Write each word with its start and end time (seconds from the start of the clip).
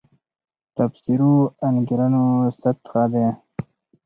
تفسیرو 0.77 1.33
انګېرنو 1.67 2.25
سطح 2.59 2.93
دی. 3.13 3.27